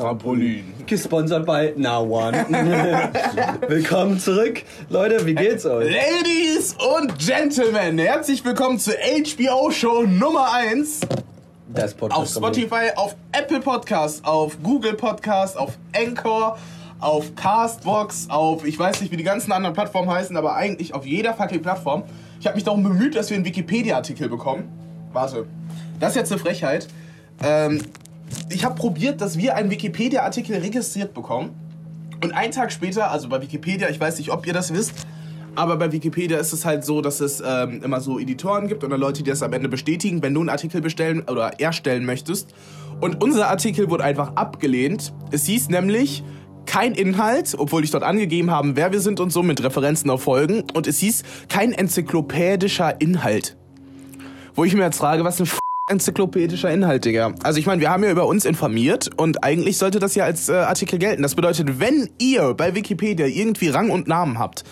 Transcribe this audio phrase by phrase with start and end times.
[0.00, 0.64] Trampolin.
[0.86, 2.46] Gesponsert bei Now One.
[3.68, 4.62] willkommen zurück.
[4.88, 5.92] Leute, wie geht's euch?
[5.92, 11.00] Ladies und Gentlemen, herzlich willkommen zur HBO Show Nummer 1
[11.68, 12.18] Das Podcast.
[12.18, 16.56] auf Spotify, auf Apple Podcast, auf Google Podcast, auf Anchor,
[17.00, 21.04] auf Castbox, auf ich weiß nicht, wie die ganzen anderen Plattformen heißen, aber eigentlich auf
[21.04, 22.04] jeder fucking Plattform.
[22.40, 24.64] Ich habe mich darum bemüht, dass wir einen Wikipedia-Artikel bekommen.
[25.12, 25.44] Warte,
[25.98, 26.88] das ist jetzt eine Frechheit.
[27.42, 27.82] Ähm,
[28.48, 31.50] ich habe probiert, dass wir einen Wikipedia-Artikel registriert bekommen.
[32.22, 35.06] Und einen Tag später, also bei Wikipedia, ich weiß nicht, ob ihr das wisst,
[35.54, 38.98] aber bei Wikipedia ist es halt so, dass es ähm, immer so Editoren gibt oder
[38.98, 42.54] Leute, die das am Ende bestätigen, wenn du einen Artikel bestellen oder erstellen möchtest.
[43.00, 45.12] Und unser Artikel wurde einfach abgelehnt.
[45.30, 46.22] Es hieß nämlich
[46.66, 50.22] kein Inhalt, obwohl ich dort angegeben habe, wer wir sind und so mit Referenzen auf
[50.22, 50.64] Folgen.
[50.74, 53.56] Und es hieß kein enzyklopädischer Inhalt.
[54.54, 55.59] Wo ich mir jetzt frage, was ein F
[55.90, 57.34] enzyklopädischer Inhalt, Digga.
[57.42, 60.48] Also ich meine, wir haben ja über uns informiert und eigentlich sollte das ja als
[60.48, 61.22] äh, Artikel gelten.
[61.22, 64.64] Das bedeutet, wenn ihr bei Wikipedia irgendwie Rang und Namen habt,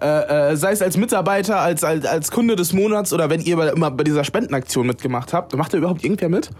[0.00, 3.56] äh, äh, sei es als Mitarbeiter, als, als, als Kunde des Monats oder wenn ihr
[3.56, 6.50] bei, immer bei dieser Spendenaktion mitgemacht habt, macht da überhaupt irgendwer mit?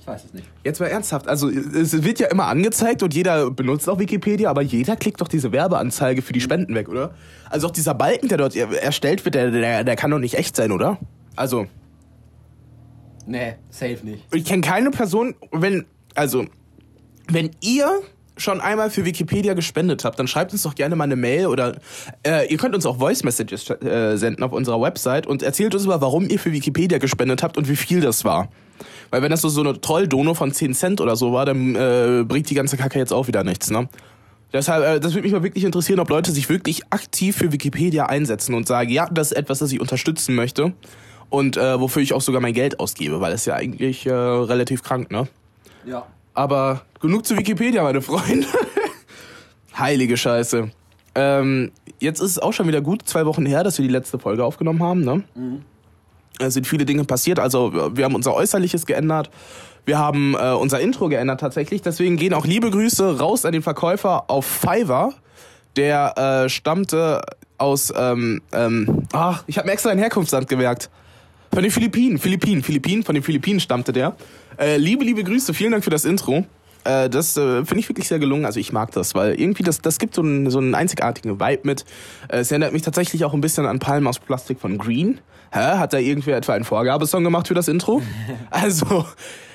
[0.00, 0.46] Ich weiß es nicht.
[0.64, 4.62] Jetzt mal ernsthaft, also es wird ja immer angezeigt und jeder benutzt auch Wikipedia, aber
[4.62, 7.10] jeder klickt doch diese Werbeanzeige für die Spenden weg, oder?
[7.50, 10.38] Also auch dieser Balken, der dort er- erstellt wird, der, der, der kann doch nicht
[10.38, 10.96] echt sein, oder?
[11.36, 11.66] Also,
[13.28, 14.24] Nee, safe nicht.
[14.32, 15.84] ich kenne keine Person, wenn,
[16.14, 16.46] also,
[17.30, 18.00] wenn ihr
[18.38, 21.76] schon einmal für Wikipedia gespendet habt, dann schreibt uns doch gerne mal eine Mail oder
[22.26, 25.84] äh, ihr könnt uns auch Voice Messages äh, senden auf unserer Website und erzählt uns
[25.84, 28.48] mal, warum ihr für Wikipedia gespendet habt und wie viel das war.
[29.10, 32.24] Weil wenn das so, so eine Trolldono von 10 Cent oder so war, dann äh,
[32.26, 33.90] bringt die ganze Kacke jetzt auch wieder nichts, ne?
[34.54, 38.06] Deshalb, äh, das würde mich mal wirklich interessieren, ob Leute sich wirklich aktiv für Wikipedia
[38.06, 40.72] einsetzen und sagen, ja, das ist etwas, das ich unterstützen möchte
[41.30, 44.12] und äh, wofür ich auch sogar mein Geld ausgebe, weil das ist ja eigentlich äh,
[44.12, 45.28] relativ krank, ne?
[45.84, 46.06] Ja.
[46.34, 48.46] Aber genug zu Wikipedia, meine Freunde.
[49.78, 50.70] Heilige Scheiße.
[51.14, 54.18] Ähm, jetzt ist es auch schon wieder gut zwei Wochen her, dass wir die letzte
[54.18, 55.00] Folge aufgenommen haben.
[55.00, 55.24] Ne?
[56.38, 57.40] Es sind viele Dinge passiert.
[57.40, 59.30] Also wir haben unser Äußerliches geändert.
[59.84, 61.82] Wir haben äh, unser Intro geändert tatsächlich.
[61.82, 65.12] Deswegen gehen auch liebe Grüße raus an den Verkäufer auf Fiverr.
[65.76, 67.22] Der äh, stammte
[67.56, 67.92] aus...
[67.96, 70.90] Ähm, ähm, ach, ich habe mir extra ein Herkunftsland gemerkt.
[71.52, 74.16] Von den Philippinen, Philippinen, Philippinen, von den Philippinen stammte der.
[74.58, 76.44] Äh, liebe, liebe Grüße, vielen Dank für das Intro.
[76.84, 78.44] Äh, das äh, finde ich wirklich sehr gelungen.
[78.44, 81.60] Also ich mag das, weil irgendwie das, das gibt so einen, so einen einzigartigen Vibe
[81.64, 81.84] mit.
[82.28, 85.20] Äh, es erinnert mich tatsächlich auch ein bisschen an Palmen aus Plastik von Green.
[85.52, 85.78] Hä?
[85.78, 88.02] Hat da irgendwer etwa einen Vorgabesong gemacht für das Intro?
[88.50, 89.06] also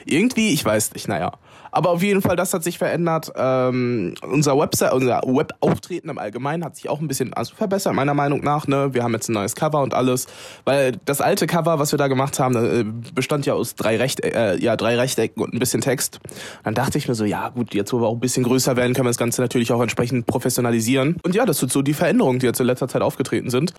[0.05, 1.33] irgendwie, ich weiß nicht, naja.
[1.73, 3.31] Aber auf jeden Fall, das hat sich verändert.
[3.35, 8.13] Ähm, unser Website, unser Webauftreten im Allgemeinen hat sich auch ein bisschen also verbessert, meiner
[8.13, 8.67] Meinung nach.
[8.67, 8.93] Ne?
[8.93, 10.27] Wir haben jetzt ein neues Cover und alles.
[10.65, 14.23] Weil das alte Cover, was wir da gemacht haben, äh, bestand ja aus drei, Rechte
[14.23, 16.19] äh, ja, drei Rechtecken und ein bisschen Text.
[16.63, 18.93] Dann dachte ich mir so, ja gut, jetzt wo wir auch ein bisschen größer werden,
[18.93, 21.17] können wir das Ganze natürlich auch entsprechend professionalisieren.
[21.23, 23.73] Und ja, das sind so die Veränderungen, die jetzt in letzter Zeit aufgetreten sind.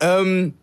[0.00, 0.54] Ähm,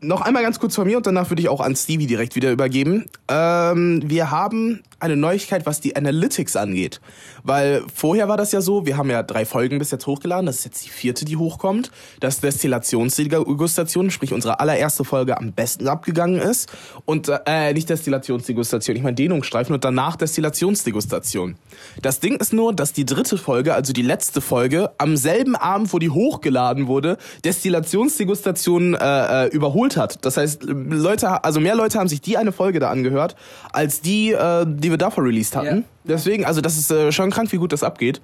[0.00, 2.52] noch einmal ganz kurz von mir und danach würde ich auch an Stevie direkt wieder
[2.52, 3.06] übergeben.
[3.28, 7.00] Ähm, wir haben eine Neuigkeit, was die Analytics angeht.
[7.42, 10.58] Weil vorher war das ja so, wir haben ja drei Folgen bis jetzt hochgeladen, das
[10.58, 11.90] ist jetzt die vierte, die hochkommt,
[12.20, 16.70] dass Destillationsdegustation, sprich unsere allererste Folge am besten abgegangen ist.
[17.04, 21.56] Und äh, nicht Destillationsdegustation, ich meine Dehnungsstreifen und danach Destillationsdegustation.
[22.02, 25.92] Das Ding ist nur, dass die dritte Folge, also die letzte Folge, am selben Abend,
[25.92, 30.24] wo die hochgeladen wurde, Destillationsdegustation äh, äh, überholt hat.
[30.24, 33.36] Das heißt, Leute, also mehr Leute haben sich die eine Folge da angehört,
[33.72, 35.78] als die, äh, die wir davor released hatten.
[35.78, 35.84] Ja.
[36.04, 38.20] Deswegen, also das ist äh, schon krank, wie gut das abgeht.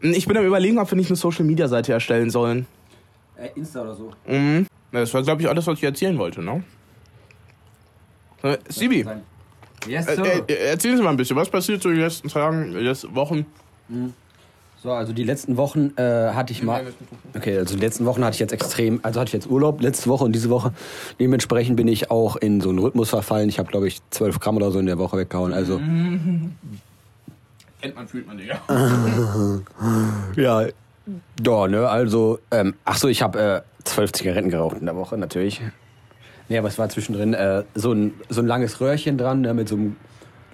[0.00, 2.66] Ich bin am überlegen, ob wir nicht eine Social-Media-Seite erstellen sollen.
[3.36, 4.12] Äh, Insta oder so.
[4.26, 4.66] Mhm.
[4.92, 6.62] Das war, glaube ich, alles, was ich erzählen wollte, ne?
[8.42, 9.06] Äh, Sibi,
[9.86, 10.44] Yes, äh, sir.
[10.48, 12.84] äh, erzählen Sie mal ein bisschen, was passiert so in den letzten Tagen, in den
[12.84, 13.46] letzten Wochen?
[14.84, 16.84] So, also die letzten Wochen äh, hatte ich mal.
[17.34, 20.10] Okay, also die letzten Wochen hatte ich jetzt extrem, also hatte ich jetzt Urlaub letzte
[20.10, 20.74] Woche und diese Woche.
[21.18, 23.48] Dementsprechend bin ich auch in so einen Rhythmus verfallen.
[23.48, 25.54] Ich habe, glaube ich, 12 Gramm oder so in der Woche weggehauen.
[25.54, 25.78] Also
[27.80, 28.60] Kennt man, fühlt man, Digga.
[30.36, 30.66] ja,
[31.42, 35.16] ja, ne, also ähm, ach so, ich habe äh, 12 Zigaretten geraucht in der Woche
[35.16, 35.62] natürlich.
[36.50, 39.66] Nee, aber es war zwischendrin äh, so ein so ein langes Röhrchen dran, ne, mit
[39.66, 39.96] so einem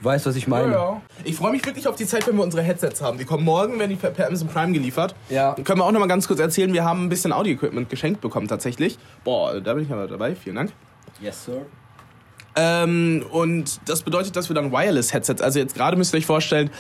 [0.01, 0.73] weißt, was ich meine?
[0.73, 1.03] Ja.
[1.25, 3.19] Ich freue mich wirklich auf die Zeit, wenn wir unsere Headsets haben.
[3.19, 5.15] Die kommen morgen, werden die per, per Amazon Prime geliefert.
[5.29, 5.55] Ja.
[5.55, 8.21] Dann können wir auch noch mal ganz kurz erzählen, wir haben ein bisschen Audio-Equipment geschenkt
[8.21, 8.99] bekommen tatsächlich.
[9.25, 10.73] Boah, da bin ich aber dabei, vielen Dank.
[11.21, 11.67] Yes, sir.
[12.57, 16.71] Ähm, und das bedeutet, dass wir dann Wireless-Headsets, also jetzt gerade müsst ihr euch vorstellen,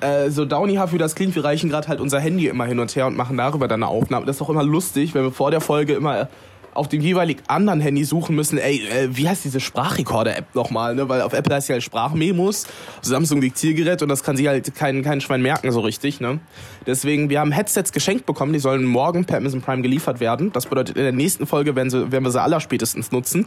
[0.00, 2.94] äh, so Downy-haft wie das klingt, wir reichen gerade halt unser Handy immer hin und
[2.96, 4.26] her und machen darüber dann eine Aufnahme.
[4.26, 6.28] Das ist auch immer lustig, wenn wir vor der Folge immer
[6.74, 11.08] auf dem jeweilig anderen Handy suchen müssen, ey, äh, wie heißt diese Sprachrekorder-App nochmal, ne?
[11.08, 12.66] Weil auf Apple heißt ja halt Sprachmemos,
[13.02, 16.40] Samsung Diktiergerät und das kann sich halt kein, kein Schwein merken so richtig, ne?
[16.86, 20.52] Deswegen, wir haben Headsets geschenkt bekommen, die sollen morgen per Amazon Prime geliefert werden.
[20.52, 23.46] Das bedeutet, in der nächsten Folge werden, sie, werden wir sie aller spätestens nutzen.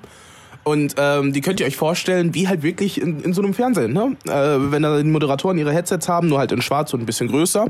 [0.64, 3.92] Und ähm, die könnt ihr euch vorstellen, wie halt wirklich in, in so einem Fernsehen,
[3.92, 4.16] ne?
[4.26, 7.28] Äh, wenn da die Moderatoren ihre Headsets haben, nur halt in schwarz und ein bisschen
[7.28, 7.68] größer.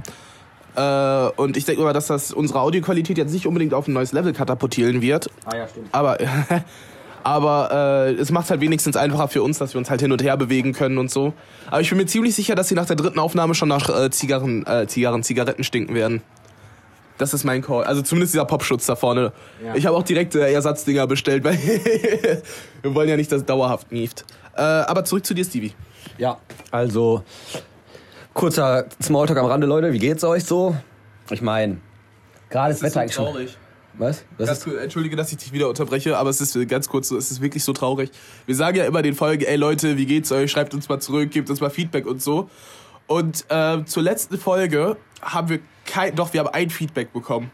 [0.76, 4.12] Äh, und ich denke mal, dass das unsere Audioqualität jetzt nicht unbedingt auf ein neues
[4.12, 5.30] Level katapultieren wird.
[5.46, 5.90] Ah ja, stimmt.
[5.92, 6.18] Aber,
[7.24, 10.24] aber äh, es macht halt wenigstens einfacher für uns, dass wir uns halt hin und
[10.24, 11.34] her bewegen können und so.
[11.68, 14.10] Aber ich bin mir ziemlich sicher, dass sie nach der dritten Aufnahme schon nach äh,
[14.10, 16.22] Zigarren, äh, Zigarren, Zigaretten stinken werden.
[17.20, 17.84] Das ist mein Call.
[17.84, 19.32] Also zumindest dieser Popschutz da vorne.
[19.64, 19.76] Ja.
[19.76, 21.58] Ich habe auch direkt äh, Ersatzdinger bestellt, weil
[22.82, 24.26] wir wollen ja nicht, dass es dauerhaft nieft.
[24.56, 25.74] Äh, aber zurück zu dir, Stevie.
[26.18, 26.38] Ja,
[26.72, 27.24] also
[28.34, 29.94] kurzer Smalltalk am Rande, Leute.
[29.94, 30.76] Wie geht's euch so?
[31.30, 31.78] Ich meine,
[32.50, 33.48] gerade das, Wetter eigentlich schon.
[33.96, 34.24] Was?
[34.38, 34.82] Was Ganz ist?
[34.82, 37.42] Entschuldige, dass ich dich wieder unterbreche, aber es ist äh, ganz kurz so, es ist
[37.42, 38.10] wirklich so traurig.
[38.48, 40.50] Wir sagen ja immer den Folgen, ey Leute, wie geht's euch?
[40.50, 42.50] Schreibt uns mal zurück, gebt uns mal Feedback und so.
[43.06, 47.52] Und äh, zur letzten Folge haben wir kein, doch, wir haben ein Feedback bekommen.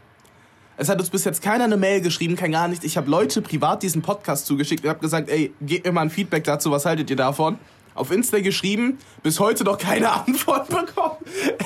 [0.77, 2.85] Es hat uns bis jetzt keiner eine Mail geschrieben, kein gar nichts.
[2.85, 6.09] Ich habe Leute privat diesen Podcast zugeschickt und habe gesagt, ey, gebt mir mal ein
[6.09, 7.59] Feedback dazu, was haltet ihr davon?
[7.95, 11.17] Auf Insta geschrieben, bis heute noch keine Antwort bekommen.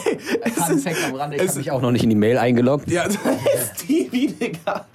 [0.05, 2.15] Ey, es Fun ist- Fact am Rande, ich habe mich auch noch nicht in die
[2.15, 2.89] Mail eingeloggt.
[2.89, 4.85] ja, das ist Stevie, Digga.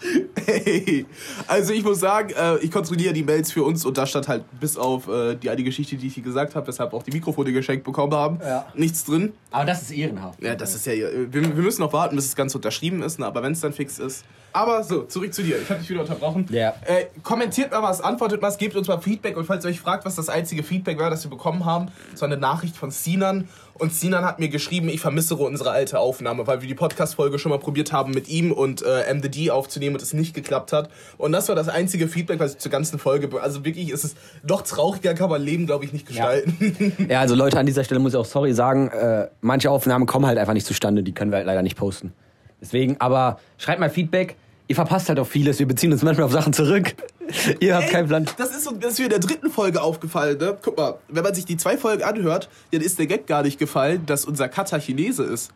[0.48, 1.04] Hey.
[1.46, 4.44] Also ich muss sagen, äh, ich kontrolliere die Mails für uns und da stand halt
[4.58, 7.52] bis auf äh, die eine Geschichte, die ich hier gesagt habe, weshalb auch die Mikrofone
[7.52, 8.64] geschenkt bekommen haben, Ja.
[8.74, 9.34] nichts drin.
[9.50, 10.42] Aber das ist ehrenhaft.
[10.42, 13.26] Ja, das ist ja, wir, wir müssen noch warten, bis das Ganze unterschrieben ist, ne?
[13.26, 14.24] aber wenn es dann fix ist.
[14.54, 15.60] Aber so, zurück zu dir.
[15.60, 16.46] Ich habe dich wieder unterbrochen.
[16.50, 16.70] Ja.
[16.86, 20.06] Äh, kommentiert mal was, antwortet was, gebt uns mal Feedback und falls ihr euch fragt,
[20.06, 23.48] was das einzige Feedback war, das wir bekommen haben, es war eine Nachricht von Sinan
[23.78, 27.50] und Sinan hat mir geschrieben, ich vermissere unsere alte Aufnahme, weil wir die Podcast-Folge schon
[27.50, 30.90] mal probiert haben mit ihm und äh, MDD aufzunehmen und es nicht geklappt hat.
[31.16, 34.14] Und das war das einzige Feedback, was ich zur ganzen Folge, also wirklich ist es
[34.46, 36.92] noch trauriger kann man Leben, glaube ich, nicht gestalten.
[37.08, 40.26] Ja, also Leute, an dieser Stelle muss ich auch sorry sagen, äh, manche Aufnahmen kommen
[40.26, 42.12] halt einfach nicht zustande, die können wir halt leider nicht posten.
[42.60, 44.36] Deswegen, aber schreibt mal Feedback.
[44.66, 46.94] Ihr verpasst halt auch vieles, wir beziehen uns manchmal auf Sachen zurück.
[47.60, 48.26] Ihr habt Ey, keinen Plan.
[48.36, 50.56] Das ist, so, das ist mir in der dritten Folge aufgefallen, ne?
[50.62, 53.58] Guck mal, wenn man sich die zwei Folgen anhört, dann ist der Gag gar nicht
[53.58, 55.52] gefallen, dass unser Cutter Chinese ist.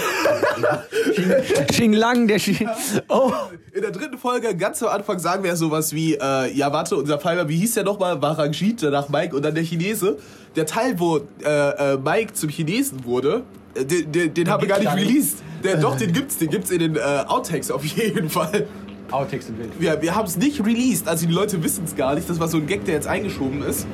[1.72, 2.70] Xing Lang, der Xing.
[3.10, 3.32] Oh.
[3.74, 6.96] In der dritten Folge, ganz am Anfang, sagen wir ja sowas wie, äh, ja warte,
[6.96, 8.22] unser Pfeifer, wie hieß der nochmal?
[8.22, 10.18] Warangit, danach Mike und dann der Chinese.
[10.56, 13.44] Der Teil, wo äh, äh, Mike zum Chinesen wurde,
[13.76, 15.10] äh, den, den, den haben wir gar nicht gibt's gar nicht.
[15.10, 15.38] released.
[15.64, 18.68] Der, doch, den gibt's, den gibt's in den äh, Outtakes auf jeden Fall.
[19.14, 19.72] Outtakes sind wild.
[19.80, 22.30] Wir, wir haben es nicht released, also die Leute wissen es gar nicht.
[22.30, 23.86] Das war so ein Gag, der jetzt eingeschoben ist.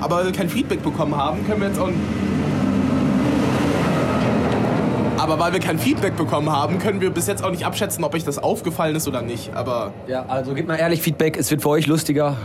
[0.00, 1.90] Aber weil wir kein Feedback bekommen haben, können wir jetzt auch.
[5.18, 8.14] Aber weil wir kein Feedback bekommen haben, können wir bis jetzt auch nicht abschätzen, ob
[8.14, 9.52] euch das aufgefallen ist oder nicht.
[9.52, 12.36] Aber Ja, also gebt mal ehrlich Feedback, es wird für euch lustiger.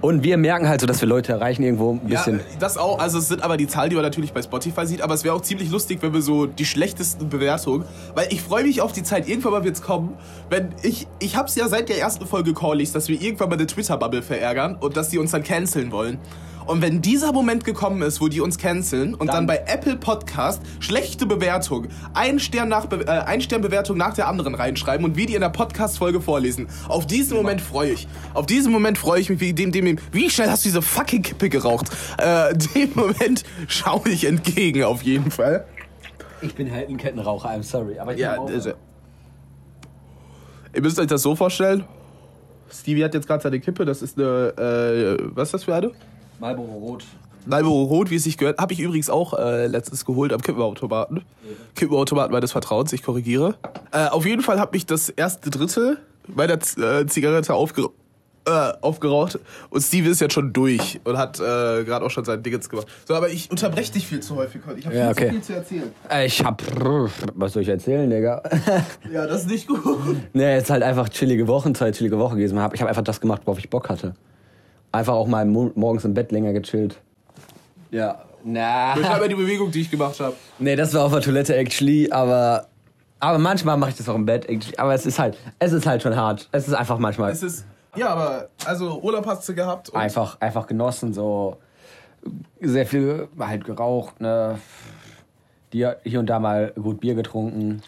[0.00, 2.38] Und wir merken halt so, dass wir Leute erreichen irgendwo ein bisschen.
[2.38, 2.98] Ja, das auch.
[2.98, 5.02] Also es sind aber die Zahlen, die man natürlich bei Spotify sieht.
[5.02, 7.84] Aber es wäre auch ziemlich lustig, wenn wir so die schlechtesten Bewertungen.
[8.14, 9.28] Weil ich freue mich auf die Zeit.
[9.28, 10.14] Irgendwann mal wird's kommen.
[10.48, 13.66] Wenn ich ich hab's ja seit der ersten Folge Callies, dass wir irgendwann mal eine
[13.66, 16.18] Twitter-Bubble verärgern und dass die uns dann canceln wollen.
[16.66, 19.96] Und wenn dieser Moment gekommen ist, wo die uns canceln und dann, Dann- bei Apple
[19.96, 25.16] Podcast schlechte Bewertung, ein Stern nach äh, ein Stern Bewertung nach der anderen reinschreiben und
[25.16, 26.68] wir die in der Podcast Folge vorlesen.
[26.88, 28.08] Auf diesen Moment freue ich.
[28.34, 31.22] Auf diesen Moment freue ich mich wie dem dem wie schnell hast du diese fucking
[31.22, 31.88] Kippe geraucht?
[32.18, 35.64] Äh, dem Moment schaue ich entgegen auf jeden Fall.
[36.42, 37.98] Ich bin halt ein Kettenraucher, I'm sorry.
[37.98, 38.70] Aber ich Ja, also,
[40.74, 41.84] ihr müsst euch das so vorstellen.
[42.72, 44.54] Stevie hat jetzt gerade seine Kippe, das ist eine
[45.18, 45.90] äh, was ist das für eine?
[46.40, 47.04] Marlboro Rot.
[47.46, 51.22] Marlboro Rot, wie es sich gehört, habe ich übrigens auch äh, letztens geholt am Kippenautomaten.
[51.74, 53.54] Kippenautomaten meines Vertrauens, ich korrigiere.
[53.92, 57.88] Äh, auf jeden Fall habe ich das erste Drittel meiner Z äh, Zigarette aufge
[58.46, 61.42] äh, aufgeraucht und Steve ist jetzt schon durch und hat äh,
[61.84, 62.86] gerade auch schon sein Dingens gemacht.
[63.06, 64.78] So, aber ich unterbreche dich viel zu häufig heute.
[64.78, 65.26] Ich habe Ja, viel okay.
[65.26, 65.92] zu viel zu erzählen.
[66.10, 66.62] Äh, Ich hab.
[67.34, 68.42] Was soll ich erzählen, Digga?
[69.12, 69.78] Ja, das ist nicht gut.
[70.32, 72.56] nee, es ist halt einfach chillige Wochenzeit, chillige Woche gewesen.
[72.56, 74.14] Ich habe einfach das gemacht, worauf ich Bock hatte.
[74.92, 76.98] Einfach auch mal mo- morgens im Bett länger gechillt.
[77.90, 78.22] Ja.
[78.44, 78.94] Na.
[78.94, 80.34] Beschreib mal die Bewegung, die ich gemacht habe.
[80.58, 82.66] Nee, das war auf der Toilette actually, aber.
[83.22, 84.78] Aber manchmal mache ich das auch im Bett, actually.
[84.78, 86.48] aber es ist halt, es ist halt schon hart.
[86.52, 90.40] Es ist einfach manchmal Es ist ja, aber also Urlaub hast du gehabt und einfach,
[90.40, 91.56] einfach genossen, so
[92.60, 94.58] sehr viel halt geraucht, ne,
[95.72, 97.82] die, hier und da mal gut Bier getrunken.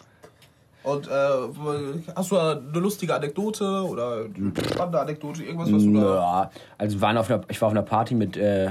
[0.85, 6.15] Und äh, hast du eine lustige Anekdote oder eine spannende Anekdote, irgendwas, was du da.
[6.17, 8.71] Ja, also waren auf einer, ich war auf einer Party mit, äh,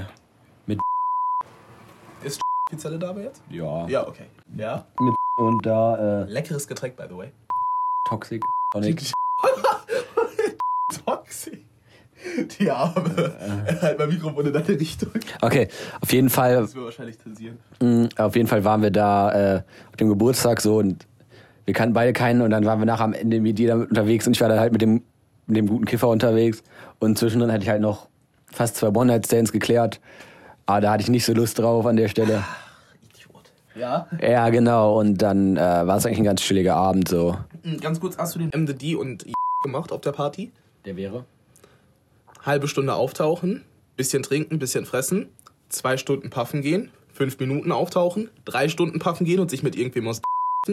[0.66, 0.80] mit,
[2.24, 3.42] Ist offizielle Dame jetzt?
[3.50, 4.26] ja, Ja, okay.
[4.58, 4.86] Ja.
[5.00, 7.32] mit und da, äh, Leckeres Getränk, by the way.
[8.10, 9.02] Toxic, Tonic.
[11.06, 11.66] Toxic.
[12.60, 13.34] Die Arme.
[13.82, 15.10] Halt mein Mikrofon in deine Richtung.
[15.42, 15.68] Okay,
[16.02, 17.58] auf jeden Fall Das wir wahrscheinlich zensieren.
[17.82, 21.08] Mm, Auf jeden Fall waren wir da äh, auf dem Geburtstag so und
[21.72, 24.36] wir kannten beide keinen und dann waren wir nachher am Ende mit jeder unterwegs und
[24.36, 25.04] ich war dann halt mit dem,
[25.48, 26.64] mit dem guten Kiffer unterwegs
[27.00, 28.10] und zwischendrin hatte ich halt noch
[28.52, 30.02] fast zwei One-Night-Stands geklärt.
[30.66, 32.44] Aber da hatte ich nicht so Lust drauf an der Stelle.
[33.14, 33.54] Idiot.
[33.74, 34.06] Ja?
[34.22, 35.00] Ja, genau.
[35.00, 37.38] Und dann äh, war es eigentlich ein ganz chilliger Abend so.
[37.64, 39.26] Hm, Ganz kurz, hast du den MDD und
[39.64, 40.52] gemacht auf der Party?
[40.84, 41.24] Der wäre?
[42.46, 43.64] Halbe Stunde auftauchen,
[43.96, 45.30] bisschen trinken, bisschen fressen,
[45.70, 50.10] zwei Stunden puffen gehen, fünf Minuten auftauchen, drei Stunden puffen gehen und sich mit irgendwem
[50.10, 50.22] aus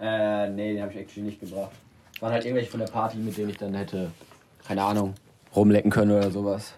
[0.00, 1.72] Äh, nee, den habe ich actually nicht gebracht.
[2.20, 4.10] Waren halt irgendwelche von der Party, mit denen ich dann hätte,
[4.66, 5.14] keine Ahnung,
[5.54, 6.74] rumlecken können oder sowas.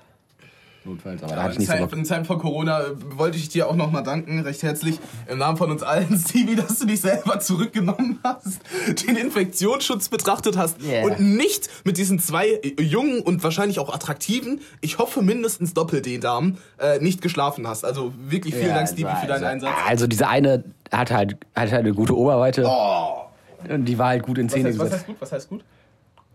[0.84, 1.99] Notfalls, aber da hatte ich in, nicht so Zeit, Bock.
[1.99, 2.84] in Zeiten von Corona äh,
[3.18, 6.78] wollte ich dir auch nochmal danken, recht herzlich, im Namen von uns allen, Stevie, dass
[6.78, 8.60] du dich selber zurückgenommen hast,
[9.06, 11.04] den Infektionsschutz betrachtet hast Yeah.
[11.04, 16.56] und nicht mit diesen zwei äh, jungen und wahrscheinlich auch attraktiven, ich hoffe mindestens Doppel-D-Damen,
[16.78, 17.84] äh, nicht geschlafen hast.
[17.84, 19.75] Also wirklich vielen Ja, Dank, Stevie, also- für deinen Einsatz.
[19.87, 22.64] Also diese eine hat halt, hat halt eine gute Oberweite.
[22.66, 23.26] Oh.
[23.68, 24.92] Und die war halt gut in Was, Szene was gesetzt.
[24.94, 25.16] heißt gut?
[25.20, 25.64] Was heißt gut?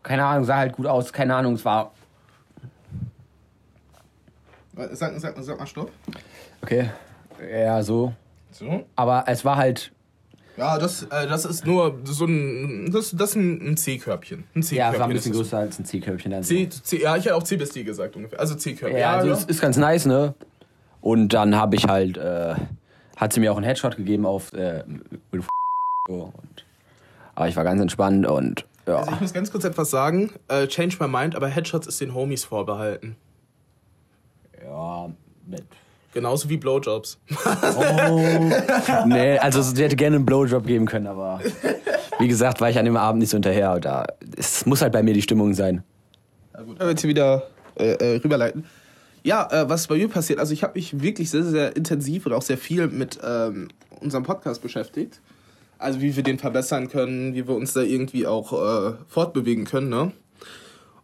[0.03, 1.11] Keine Ahnung, sah halt gut aus.
[1.11, 1.91] Keine Ahnung, es war.
[4.93, 5.91] Sag, sag, sag mal Stopp.
[6.61, 6.89] Okay.
[7.51, 8.13] Ja, so.
[8.51, 8.85] So.
[8.95, 9.91] Aber es war halt.
[10.57, 12.89] Ja, das, äh, das ist nur so ein.
[12.91, 14.45] Das, das ist ein, C-Körbchen.
[14.55, 14.77] Ein C-Körbchen.
[14.77, 16.31] Ja, es war ein bisschen ist größer als ein C-Körbchen.
[16.31, 16.43] dann.
[16.43, 18.39] C, C, ja, ich hätte auch C bis D gesagt ungefähr.
[18.39, 18.99] Also C-Körbchen.
[18.99, 20.33] Ja, also es ist ganz nice, ne?
[21.01, 22.17] Und dann habe ich halt.
[22.17, 22.55] Äh,
[23.17, 24.53] hat sie mir auch einen Headshot gegeben auf.
[24.53, 24.83] Äh,
[26.09, 26.65] und,
[27.33, 28.65] aber ich war ganz entspannt und.
[28.87, 28.97] Ja.
[28.97, 30.31] Also ich muss ganz kurz etwas sagen.
[30.47, 33.15] Äh, change my mind, aber Headshots ist den Homies vorbehalten.
[34.75, 35.09] Ja,
[35.47, 35.63] mit.
[36.13, 37.19] Genauso wie Blowjobs.
[39.05, 41.41] Nee, also sie hätte gerne einen Blowjob geben können, aber.
[42.19, 43.79] Wie gesagt, war ich an dem Abend nicht so hinterher.
[43.81, 44.05] Da,
[44.37, 45.83] es muss halt bei mir die Stimmung sein.
[46.53, 46.81] Na gut.
[46.81, 47.43] Jetzt hier wieder
[47.75, 48.65] äh, äh, rüberleiten.
[49.23, 52.33] Ja, äh, was bei mir passiert, also ich habe mich wirklich sehr, sehr intensiv und
[52.33, 53.67] auch sehr viel mit ähm,
[53.99, 55.19] unserem Podcast beschäftigt.
[55.77, 59.89] Also wie wir den verbessern können, wie wir uns da irgendwie auch äh, fortbewegen können,
[59.89, 60.13] ne?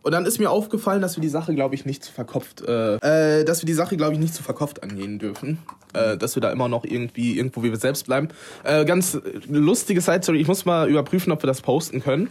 [0.03, 2.96] Und dann ist mir aufgefallen, dass wir die Sache, glaube ich, nicht zu verkopft, äh,
[2.96, 5.60] äh, dass wir die Sache, glaube ich, nicht zu verkopft angehen dürfen.
[5.93, 8.29] Äh, dass wir da immer noch irgendwie, irgendwo wie wir selbst bleiben.
[8.63, 12.29] Äh, ganz lustige Side Story, ich muss mal überprüfen, ob wir das posten können.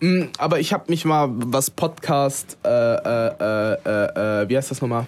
[0.00, 4.70] Mm, aber ich habe mich mal, was Podcast, äh, äh, äh, äh, äh, wie heißt
[4.70, 5.06] das nochmal?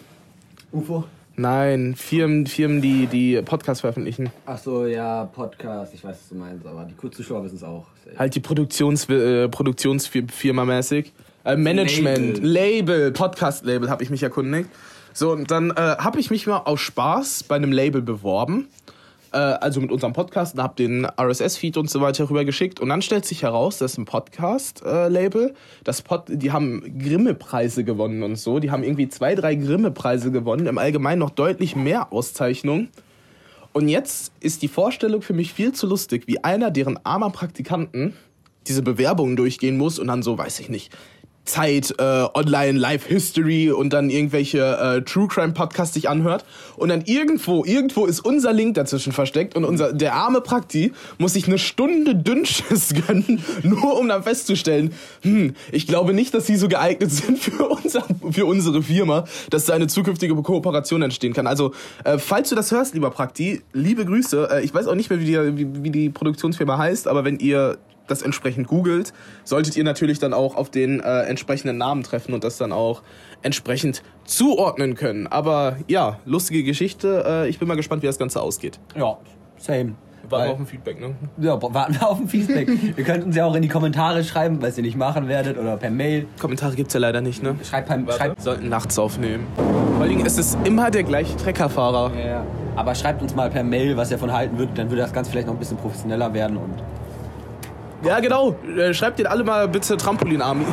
[0.73, 1.05] UFO?
[1.37, 4.31] Nein, Firmen, Firmen, die, die Podcasts veröffentlichen.
[4.47, 7.87] Ach so, ja, Podcast, ich weiß, was du meinst, aber die Kurzzuschauer wissen es auch.
[8.19, 11.13] Halt die Produktions, äh, Produktionsfirma mäßig.
[11.45, 14.69] Äh, Management, Label, Podcast-Label habe ich mich erkundigt.
[15.13, 18.69] So, und dann äh, habe ich mich mal aus Spaß bei einem Label beworben.
[19.33, 22.81] Äh, also mit unserem Podcast und habe den RSS-Feed und so weiter rübergeschickt.
[22.81, 25.55] Und dann stellt sich heraus, dass ein Podcast-Label,
[25.85, 28.59] das Pod, die haben Grimme-Preise gewonnen und so.
[28.59, 30.67] Die haben irgendwie zwei, drei Grimme-Preise gewonnen.
[30.67, 32.89] Im Allgemeinen noch deutlich mehr Auszeichnungen.
[33.73, 38.15] Und jetzt ist die Vorstellung für mich viel zu lustig, wie einer, deren armer Praktikanten
[38.67, 40.93] diese Bewerbungen durchgehen muss und dann so, weiß ich nicht,
[41.51, 42.03] Zeit, äh,
[42.35, 46.45] Online, Live History und dann irgendwelche äh, True Crime Podcasts sich anhört
[46.77, 51.33] und dann irgendwo, irgendwo ist unser Link dazwischen versteckt und unser, der arme Prakti muss
[51.33, 54.93] sich eine Stunde Dünnschiss gönnen, nur um dann festzustellen,
[55.23, 59.65] hm, ich glaube nicht, dass sie so geeignet sind für, unser, für unsere Firma, dass
[59.65, 61.47] da eine zukünftige Kooperation entstehen kann.
[61.47, 61.73] Also,
[62.05, 64.49] äh, falls du das hörst, lieber Prakti, liebe Grüße.
[64.53, 67.39] Äh, ich weiß auch nicht mehr, wie die, wie, wie die Produktionsfirma heißt, aber wenn
[67.39, 67.79] ihr
[68.11, 69.13] das entsprechend googelt,
[69.45, 73.03] solltet ihr natürlich dann auch auf den äh, entsprechenden Namen treffen und das dann auch
[73.43, 75.27] entsprechend zuordnen können.
[75.27, 77.25] Aber ja, lustige Geschichte.
[77.27, 78.79] Äh, ich bin mal gespannt, wie das Ganze ausgeht.
[78.97, 79.19] Ja,
[79.57, 79.95] same.
[80.29, 81.15] Warten wir auf ein Feedback, ne?
[81.39, 82.69] Ja, warten wir auf ein Feedback.
[82.97, 85.77] ihr könnt uns ja auch in die Kommentare schreiben, was ihr nicht machen werdet oder
[85.77, 86.27] per Mail.
[86.39, 87.57] Kommentare gibt's ja leider nicht, ne?
[87.69, 89.47] Schreibt Wir schreibt, sollten nachts aufnehmen.
[89.57, 92.13] Vor allen Dingen ist es immer der gleiche Treckerfahrer.
[92.17, 92.47] ja, ja.
[92.77, 95.31] aber schreibt uns mal per Mail, was ihr davon halten würdet, dann würde das Ganze
[95.31, 96.75] vielleicht noch ein bisschen professioneller werden und
[98.05, 98.57] Ja, genau.
[98.77, 100.65] Äh, Schreibt den alle mal bitte Trampolin-Army.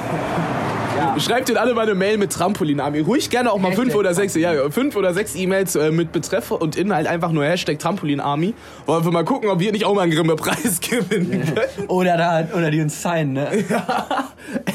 [0.98, 1.19] ja.
[1.19, 3.01] Schreibt den alle mal eine Mail mit Trampolin-Army.
[3.01, 6.12] Ruhig gerne auch mal Hashtag fünf oder sechs, ja, fünf oder sechs E-Mails äh, mit
[6.12, 8.53] Betreff und Inhalt einfach nur Hashtag Trampolin-Army.
[8.86, 11.88] Wollen wir mal gucken, ob wir nicht auch mal einen Grimme-Preis gewinnen können.
[11.89, 13.48] Oder da, oder die uns signen, ne?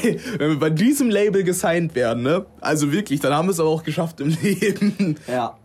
[0.03, 2.45] Ey, wenn wir bei diesem Label gesigned werden, ne?
[2.61, 5.15] Also wirklich, dann haben wir es aber auch geschafft im Leben.
[5.27, 5.57] Ja.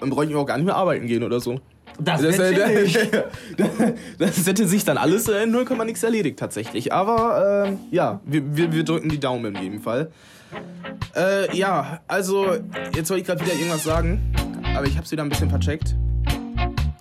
[0.00, 1.58] Dann bräuchten wir auch gar nicht mehr arbeiten gehen oder so.
[1.98, 3.22] Das das, äh,
[4.18, 6.92] das hätte sich dann alles äh, in 0, nix erledigt tatsächlich.
[6.92, 10.10] Aber ähm, ja, wir, wir, wir drücken die Daumen in jedem Fall.
[11.16, 12.54] Äh, ja, also
[12.94, 14.34] jetzt wollte ich gerade wieder irgendwas sagen,
[14.74, 15.94] aber ich hab's wieder ein bisschen vercheckt.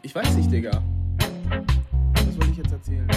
[0.01, 0.81] Ich weiß nicht, Digga.
[2.13, 3.07] Was wollte ich jetzt erzählen?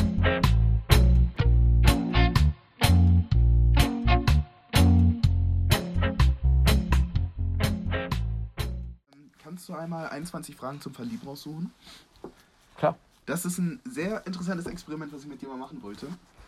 [9.67, 11.73] Kannst du einmal 21 Fragen zum Verlieben raussuchen?
[12.77, 12.97] Klar.
[13.27, 16.07] Das ist ein sehr interessantes Experiment, was ich mit dir mal machen wollte.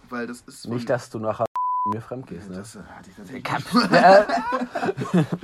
[0.08, 0.68] Weil das ist.
[0.68, 1.44] Nicht, dass du nachher
[1.92, 2.58] mir fremd gehst, ne?
[2.58, 3.92] Das äh, hatte ich tatsächlich.
[3.92, 5.24] Äh,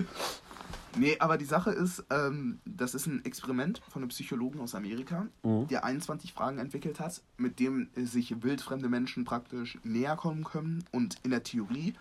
[0.96, 5.26] Nee, aber die Sache ist, ähm, das ist ein Experiment von einem Psychologen aus Amerika,
[5.42, 5.66] Mhm.
[5.66, 11.16] der 21 Fragen entwickelt hat, mit dem sich wildfremde Menschen praktisch näher kommen können und
[11.24, 11.94] in der Theorie,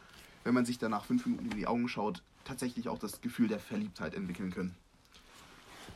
[0.43, 3.57] wenn man sich danach fünf Minuten in die Augen schaut, tatsächlich auch das Gefühl der
[3.59, 4.75] Verliebtheit entwickeln können.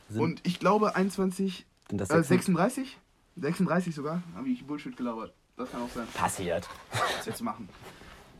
[0.08, 2.96] Sind- und ich glaube 21, Sind das äh, 36?
[2.96, 2.98] 36?
[3.36, 4.22] 36 sogar?
[4.34, 5.32] Habe ich Bullshit gelabert.
[5.56, 6.06] Das kann auch sein.
[6.14, 6.68] Passiert.
[6.90, 7.68] das jetzt machen.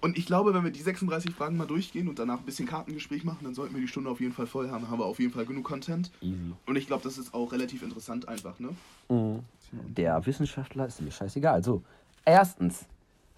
[0.00, 3.24] Und ich glaube, wenn wir die 36 Fragen mal durchgehen und danach ein bisschen Kartengespräch
[3.24, 4.88] machen, dann sollten wir die Stunde auf jeden Fall voll haben.
[4.88, 6.12] Haben wir auf jeden Fall genug Content.
[6.20, 6.52] Easy.
[6.66, 8.70] Und ich glaube, das ist auch relativ interessant einfach, ne?
[9.72, 11.64] Der Wissenschaftler ist mir scheißegal.
[11.64, 11.82] So,
[12.24, 12.84] erstens,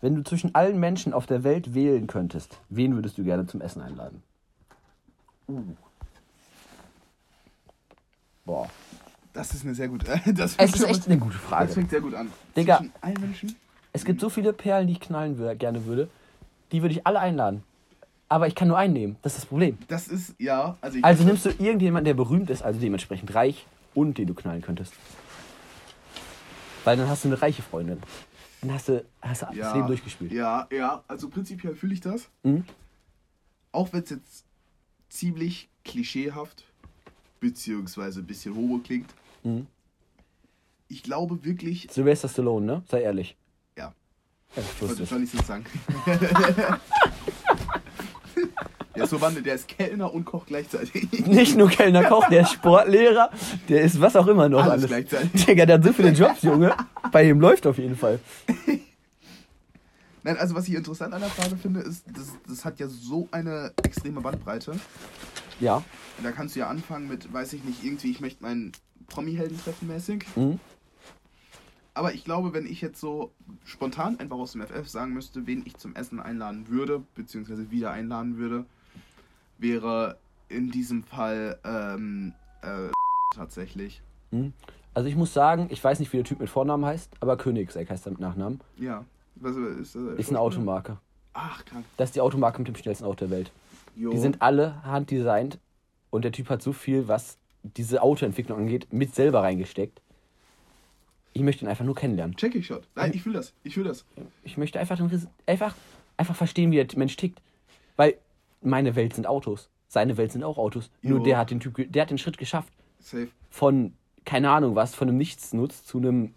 [0.02, 3.62] wenn du zwischen allen Menschen auf der Welt wählen könntest, wen würdest du gerne zum
[3.62, 4.22] Essen einladen?
[5.48, 5.62] Uh.
[8.50, 8.68] Boah.
[9.32, 10.06] Das ist eine sehr gute.
[10.34, 11.72] Das Es ist echt eine gute Das Frage.
[11.72, 12.32] fängt sehr gut an.
[12.56, 12.78] Digga.
[12.78, 13.56] Zwischen allen Menschen?
[13.92, 16.08] Es gibt so viele Perlen, die ich knallen wür gerne würde.
[16.72, 17.62] Die würde ich alle einladen.
[18.28, 19.16] Aber ich kann nur einen nehmen.
[19.22, 19.78] Das ist das Problem.
[19.86, 20.76] Das ist, ja.
[20.80, 24.62] Also, Also nimmst du irgendjemanden, der berühmt ist, also dementsprechend reich und den du knallen
[24.62, 24.94] könntest.
[26.82, 28.00] Weil dann hast du eine reiche Freundin.
[28.62, 30.32] Dann hast du, hast du das Leben durchgespielt.
[30.32, 31.04] Ja, ja.
[31.06, 32.28] Also prinzipiell fühle ich das.
[32.42, 32.64] Mhm.
[33.70, 34.44] Auch wenn es jetzt
[35.08, 36.64] ziemlich klischeehaft,
[37.40, 39.10] beziehungsweise ein bisschen homo klingt.
[39.42, 39.66] Mhm.
[40.88, 41.88] Ich glaube wirklich.
[41.90, 42.82] Sylvester Stallone, ne?
[42.90, 43.36] Sei ehrlich.
[43.76, 43.94] Ja.
[44.56, 45.64] Ja, ich wollte schon nicht so sagen.
[48.94, 51.10] der ist so wandelt, der ist Kellner und Koch gleichzeitig.
[51.26, 53.30] Nicht nur Kellner Koch, der ist Sportlehrer,
[53.68, 54.86] der ist was auch immer noch Alles alles.
[54.86, 55.44] gleichzeitig.
[55.46, 56.74] Digga, der hat so viele Jobs, Junge.
[57.12, 58.18] Bei ihm läuft auf jeden Fall.
[60.22, 63.28] Nein, also was ich interessant an der Frage finde, ist, das, das hat ja so
[63.30, 64.72] eine extreme Bandbreite.
[65.60, 65.82] Ja.
[66.22, 68.72] Da kannst du ja anfangen mit, weiß ich nicht, irgendwie, ich möchte meinen
[69.08, 70.24] Promi-Helden treffen mäßig.
[70.36, 70.58] Mhm.
[71.94, 73.32] Aber ich glaube, wenn ich jetzt so
[73.64, 77.90] spontan einfach aus dem FF sagen müsste, wen ich zum Essen einladen würde, beziehungsweise wieder
[77.90, 78.64] einladen würde,
[79.58, 80.18] wäre
[80.48, 82.90] in diesem Fall ähm, äh,
[83.34, 84.02] tatsächlich.
[84.94, 87.90] Also ich muss sagen, ich weiß nicht, wie der Typ mit Vornamen heißt, aber Königseck
[87.90, 88.60] heißt er mit Nachnamen.
[88.78, 89.04] Ja.
[89.36, 90.98] Was ist, äh, Ist eine Automarke.
[91.32, 91.84] Ach, krank.
[91.96, 93.52] Das ist die Automarke mit dem schnellsten Auto der Welt.
[93.96, 94.10] Jo.
[94.10, 95.58] Die sind alle handdesignt
[96.10, 100.00] und der Typ hat so viel, was diese Autoentwicklung angeht, mit selber reingesteckt.
[101.32, 102.36] Ich möchte ihn einfach nur kennenlernen.
[102.36, 102.80] Check ich schon.
[102.94, 103.52] Nein, ich fühle das.
[103.62, 104.04] Ich fühle das.
[104.42, 104.98] Ich möchte einfach,
[105.46, 105.74] einfach,
[106.16, 107.40] einfach verstehen, wie der Mensch tickt.
[107.96, 108.16] Weil
[108.62, 109.68] meine Welt sind Autos.
[109.86, 110.90] Seine Welt sind auch Autos.
[111.02, 111.24] Nur Jo.
[111.24, 112.72] der hat den Typ, der hat den Schritt geschafft.
[112.98, 113.28] Safe.
[113.50, 116.34] Von, keine Ahnung was, von einem Nichtsnutz zu einem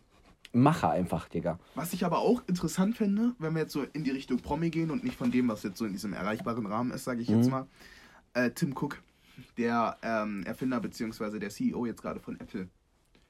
[0.54, 1.60] Macher einfach, Digga.
[1.76, 4.92] Was ich aber auch interessant finde, wenn wir jetzt so in die Richtung Promi gehen
[4.92, 7.50] und nicht von dem, was jetzt so in diesem erreichbaren Rahmen ist, sage ich jetzt
[7.50, 7.68] mal,
[8.34, 9.02] äh, Tim Cook,
[9.58, 11.40] der ähm, Erfinder bzw.
[11.40, 12.68] der CEO jetzt gerade von Apple.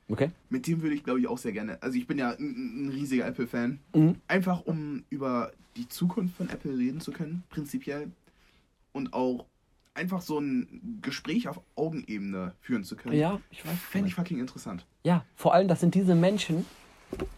[0.10, 0.32] Okay?
[0.50, 1.82] Mit dem würde ich, glaube ich, auch sehr gerne.
[1.82, 3.80] Also ich bin ja ein, ein riesiger Apple-Fan.
[3.96, 4.16] Mhm.
[4.28, 8.12] Einfach um über die Zukunft von Apple reden zu können, prinzipiell.
[8.92, 9.46] Und auch
[9.94, 13.16] einfach so ein Gespräch auf Augenebene führen zu können.
[13.16, 13.78] Ja, ich weiß.
[13.80, 14.86] Fände ich fucking interessant.
[15.04, 16.66] Ja, vor allem, das sind diese Menschen,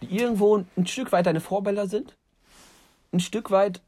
[0.02, 2.16] die irgendwo ein Stück weit deine Vorbilder sind.
[3.12, 3.80] Ein Stück weit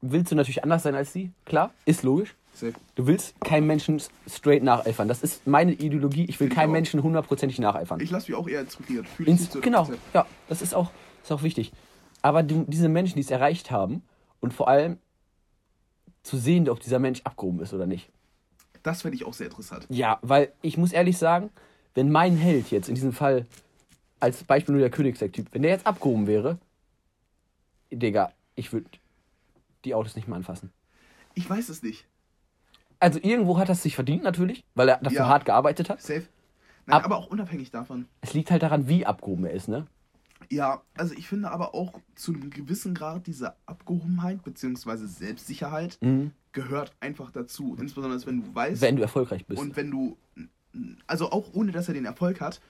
[0.00, 2.34] willst du natürlich anders sein als sie, klar, ist logisch.
[2.54, 2.74] Safe.
[2.96, 5.08] Du willst keinem Menschen straight nacheifern.
[5.08, 6.24] Das ist meine Ideologie.
[6.24, 6.74] Ich will Find ich keinem auch.
[6.74, 7.98] Menschen hundertprozentig nacheifern.
[8.00, 9.06] Ich lasse mich auch eher inspiriert.
[9.08, 9.94] Fühle ich Ins, so genau, 100%.
[10.12, 10.90] ja, das ist auch,
[11.22, 11.72] ist auch wichtig.
[12.20, 14.02] Aber die, diese Menschen, die es erreicht haben
[14.40, 14.98] und vor allem
[16.22, 18.10] zu sehen, ob dieser Mensch abgehoben ist oder nicht.
[18.82, 19.86] Das fände ich auch sehr interessant.
[19.88, 21.50] Ja, weil ich muss ehrlich sagen,
[21.94, 23.46] wenn mein Held jetzt in diesem Fall,
[24.22, 26.58] als Beispiel nur der Königsdeck-Typ, wenn der jetzt abgehoben wäre,
[27.90, 28.86] Digga, ich würde
[29.84, 30.70] die Autos nicht mal anfassen.
[31.34, 32.06] Ich weiß es nicht.
[33.00, 35.28] Also irgendwo hat er es sich verdient natürlich, weil er dafür Ja.
[35.28, 36.00] hart gearbeitet hat.
[36.00, 36.22] Safe.
[36.86, 38.06] Nein, Ab- aber auch unabhängig davon.
[38.20, 39.86] Es liegt halt daran, wie abgehoben er ist, ne?
[40.50, 45.06] Ja, also ich finde aber auch zu einem gewissen Grad diese Abgehobenheit bzw.
[45.06, 45.98] Selbstsicherheit
[46.52, 47.76] gehört einfach dazu.
[47.80, 49.60] Insbesondere wenn du weißt Wenn du erfolgreich bist.
[49.60, 50.16] und wenn du,
[51.06, 52.60] also auch ohne dass er den Erfolg hat,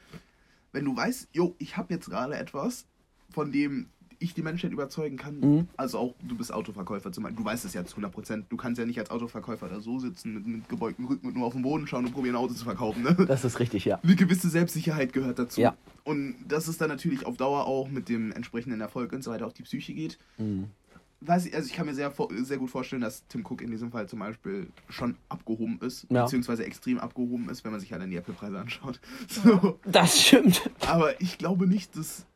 [0.72, 2.87] wenn du weißt, jo, ich habe jetzt gerade etwas,
[3.30, 3.88] von dem
[4.22, 5.40] ich die Menschheit überzeugen kann.
[5.40, 5.68] Mhm.
[5.76, 7.42] Also auch, du bist Autoverkäufer zum Beispiel.
[7.42, 8.46] Du weißt es ja zu 100 Prozent.
[8.48, 11.46] Du kannst ja nicht als Autoverkäufer da so sitzen, mit, mit gebeugtem Rücken und nur
[11.46, 13.02] auf den Boden schauen und probieren, ein Auto zu verkaufen.
[13.02, 13.16] Ne?
[13.26, 13.98] Das ist richtig, ja.
[14.02, 15.61] Eine gewisse Selbstsicherheit gehört dazu.
[15.61, 15.76] Ja.
[16.04, 19.46] Und dass es dann natürlich auf Dauer auch mit dem entsprechenden Erfolg und so weiter
[19.46, 20.18] auf die Psyche geht.
[20.38, 20.68] Mhm.
[21.24, 23.92] Weiß ich, also ich kann mir sehr, sehr gut vorstellen, dass Tim Cook in diesem
[23.92, 26.24] Fall zum Beispiel schon abgehoben ist, Ja.
[26.24, 29.00] beziehungsweise extrem abgehoben ist, wenn man sich halt dann die Apple-Preise anschaut.
[29.28, 29.78] So.
[29.85, 30.68] Das stimmt.
[30.87, 32.26] Aber ich glaube nicht, dass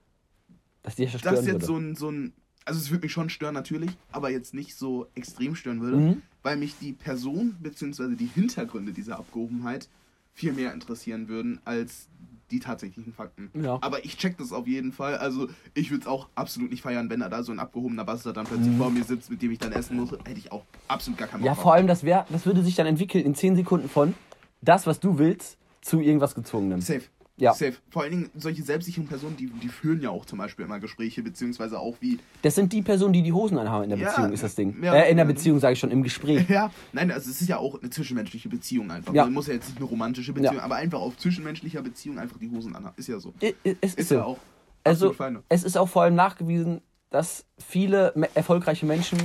[0.82, 1.66] Dass stören das jetzt würde.
[1.66, 2.32] so ein, so ein.
[2.64, 6.22] Also es würde mich schon stören natürlich, aber jetzt nicht so extrem stören würde, Mhm.
[6.42, 9.88] weil mich die Person beziehungsweise die Hintergründe dieser Abgehobenheit
[10.34, 12.08] viel mehr interessieren würden als
[12.50, 13.50] die tatsächlichen Fakten.
[13.54, 13.78] Ja.
[13.80, 15.16] Aber ich check das auf jeden Fall.
[15.16, 18.36] Also ich würde es auch absolut nicht feiern, wenn da da so ein abgehobener Bastard
[18.36, 20.12] dann plötzlich vor mir sitzt, mit dem ich dann essen muss.
[20.12, 21.46] Hätte ich auch absolut gar keinen Bock Mhm.
[21.46, 24.14] Ja, vor allem, das, wär, das würde sich dann entwickeln in 10 Sekunden von
[24.62, 26.80] das, was du willst, zu irgendwas Gezwungenem.
[26.80, 27.02] Safe.
[27.38, 27.52] Ja.
[27.52, 27.74] Safe.
[27.90, 31.22] Vor allen Dingen solche selbstsicheren Personen, die, die führen ja auch zum Beispiel immer Gespräche,
[31.22, 34.32] beziehungsweise auch wie Das sind die Personen, die die Hosen anhaben in der Ja, Beziehung,
[34.32, 34.82] ist das Ding.
[34.82, 35.26] ja, äh, in der.
[35.26, 36.48] Beziehung sage ich schon, im Gespräch.
[36.48, 39.12] Ja, nein, also es ist ja auch eine zwischenmenschliche Beziehung einfach.
[39.12, 39.24] Ja.
[39.24, 42.48] Man muss ja jetzt nicht eine romantische Beziehung, aber einfach auf zwischenmenschlicher Beziehung einfach die
[42.48, 42.94] Hosen anhaben.
[42.96, 43.34] Ist ja so.
[43.40, 44.14] Es ist, Ist so.
[44.14, 44.38] ja auch
[44.84, 45.14] Also,
[45.48, 49.18] es ist auch vor allem nachgewiesen, dass viele erfolgreiche Menschen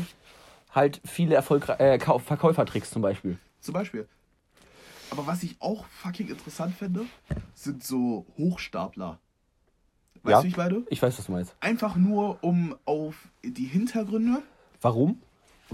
[0.71, 3.38] halt viele Erfolgre äh, Verkäufertricks zum Beispiel.
[3.60, 4.08] Zum Beispiel.
[5.12, 7.06] Aber was ich auch fucking interessant finde,
[7.54, 9.19] sind so Hochstapler.
[10.24, 10.41] Weißt Ja.
[10.41, 10.84] du, ich meine?
[10.89, 11.56] Ich weiß, was du meinst.
[11.60, 14.41] Einfach nur, um auf die Hintergründe.
[14.82, 15.21] Warum?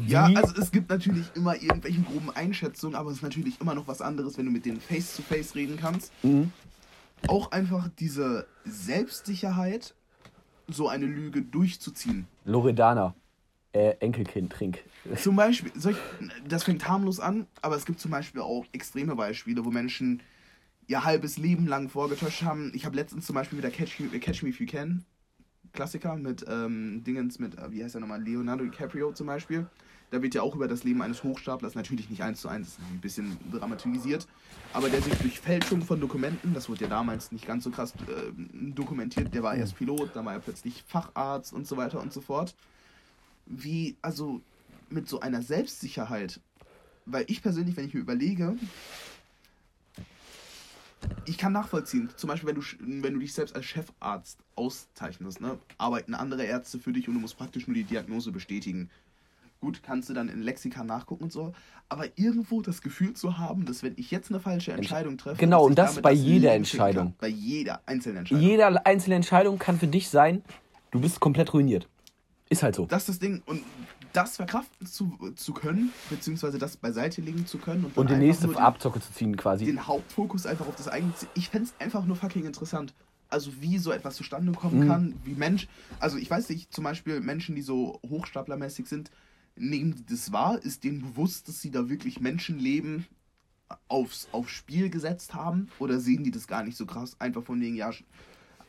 [0.06, 0.38] Ja, Wie?
[0.38, 4.02] also es gibt natürlich immer irgendwelche groben Einschätzungen, aber es ist natürlich immer noch was
[4.02, 6.12] anderes, wenn du mit denen face-to-face reden kannst.
[6.23, 6.52] Mhm.
[7.28, 9.95] Auch einfach diese Selbstsicherheit,
[10.67, 12.28] so eine Lüge durchzuziehen.
[12.45, 13.15] Loredana.
[13.78, 14.80] Äh, Enkelkind, trink.
[15.22, 15.98] Zum Beispiel, solch,
[16.48, 20.24] das fängt harmlos an, aber es gibt zum Beispiel auch extreme Beispiele, wo Menschen
[20.88, 22.72] ihr halbes Leben lang vorgetäuscht haben.
[22.74, 25.06] Ich habe letztens zum Beispiel wieder Catch Me, Catch Me If You Can,
[25.74, 29.68] Klassiker mit ähm, Dingens, mit, äh, wie heißt er nochmal, Leonardo DiCaprio zum Beispiel.
[30.10, 32.80] Da wird ja auch über das Leben eines Hochstaplers, natürlich nicht eins zu eins, ist
[32.80, 34.26] ein bisschen dramatisiert,
[34.74, 37.94] aber der sich durch Fälschung von Dokumenten, das wurde ja damals nicht ganz so krass
[38.08, 38.32] äh,
[38.74, 42.22] dokumentiert, der war erst Pilot, dann war er plötzlich Facharzt und so weiter und so
[42.22, 42.56] fort.
[43.50, 44.42] Wie, also
[44.90, 46.40] mit so einer Selbstsicherheit,
[47.06, 48.58] weil ich persönlich, wenn ich mir überlege,
[51.26, 52.62] ich kann nachvollziehen, zum Beispiel, wenn du,
[53.02, 57.20] wenn du dich selbst als Chefarzt auszeichnest, ne, arbeiten andere Ärzte für dich und du
[57.20, 58.90] musst praktisch nur die Diagnose bestätigen.
[59.60, 61.54] Gut, kannst du dann in Lexika nachgucken und so,
[61.90, 65.66] aber irgendwo das Gefühl zu haben, dass wenn ich jetzt eine falsche Entscheidung treffe, Genau,
[65.66, 67.06] und das bei das jeder Entscheidung.
[67.06, 68.44] Kann, bei jeder einzelnen Entscheidung.
[68.44, 70.44] Jede einzelne Entscheidung kann für dich sein,
[70.92, 71.88] du bist komplett ruiniert.
[72.50, 72.86] Ist halt so.
[72.86, 73.62] das ist das Ding und
[74.14, 78.48] das verkraften zu, zu können, beziehungsweise das beiseite legen zu können und, Und die nächste
[78.48, 79.66] den- Abzocke zu ziehen quasi.
[79.66, 81.28] den Hauptfokus einfach auf das eigene Ziel.
[81.34, 82.94] Ich fände es einfach nur fucking interessant.
[83.30, 84.88] Also wie so etwas zustande kommen Mhm.
[84.88, 85.68] kann, wie Mensch,
[86.00, 89.12] also ich weiß nicht, zum Beispiel Menschen, die so hochstaplermäßig sind,
[89.58, 93.06] nehmen die das wahr, ist denen bewusst, dass sie da wirklich Menschenleben
[93.90, 97.60] aufs, aufs Spiel gesetzt haben oder sehen die das gar nicht so krass, einfach von
[97.60, 97.92] wegen, ja,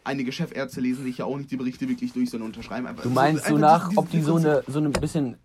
[0.05, 3.03] einige Chefärzte lesen sich ja auch nicht die Berichte wirklich durch, sondern unterschreiben einfach.
[3.03, 5.37] Du meinst so, einfach nach, ob die so eine, so eine bisschen,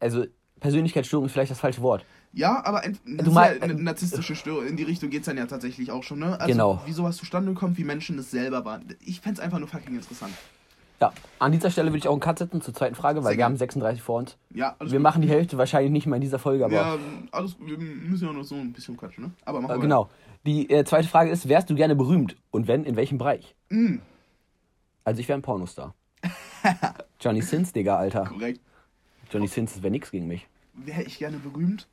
[0.00, 0.24] also
[0.60, 2.04] Persönlichkeitsstörung ist vielleicht das falsche Wort.
[2.32, 4.66] Ja, aber ein, Du mein- ja eine narzisstische Störung.
[4.66, 6.38] In die Richtung geht es dann ja tatsächlich auch schon, ne?
[6.38, 6.82] Also, Genau.
[6.84, 8.84] Wie sowas zustande kommt, wie Menschen das selber waren.
[9.00, 10.32] Ich fände es einfach nur fucking interessant.
[11.00, 13.38] Ja, an dieser Stelle würde ich auch einen Cut setzen zur zweiten Frage, weil Sehr
[13.38, 14.36] wir haben 36 vor uns.
[14.52, 15.04] Ja, alles Wir gut.
[15.04, 16.98] machen die Hälfte wahrscheinlich nicht mal in dieser Folge, aber Ja,
[17.30, 19.30] alles Wir müssen ja noch so ein bisschen quatschen, ne?
[19.44, 20.08] Aber machen äh, wir genau.
[20.44, 22.36] Die äh, zweite Frage ist, wärst du gerne berühmt?
[22.50, 23.54] Und wenn, in welchem Bereich?
[23.68, 23.96] Mm.
[25.04, 25.94] Also ich wäre ein Pornostar.
[27.20, 28.24] Johnny Sins, Digga, Alter.
[28.24, 28.60] Korrekt.
[29.30, 30.46] Johnny Sins wäre nix gegen mich.
[30.74, 31.86] Wäre ich gerne berühmt?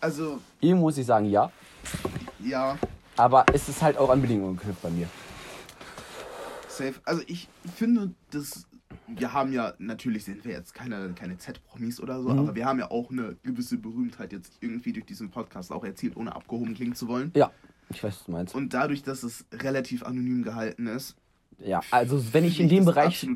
[0.00, 1.50] Also, Irgendwo muss ich sagen, ja.
[2.40, 2.76] ja,
[3.16, 5.08] Aber es ist halt auch an Bedingungen geknüpft bei mir.
[6.76, 6.94] Safe.
[7.04, 8.66] Also ich finde, dass
[9.08, 12.38] wir haben ja, natürlich sind wir jetzt keine, keine Z-Promis oder so, Mhm.
[12.38, 16.16] aber wir haben ja auch eine gewisse Berühmtheit jetzt irgendwie durch diesen Podcast auch erzielt,
[16.16, 17.32] ohne abgehoben klingen zu wollen.
[17.36, 17.50] Ja,
[17.90, 18.54] ich weiß, was du meinst.
[18.54, 21.16] Und dadurch, dass es relativ anonym gehalten ist,
[21.58, 23.26] Ja, also wenn ich in dem das Bereich,